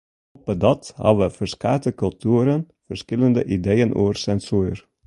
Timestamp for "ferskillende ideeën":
2.87-3.97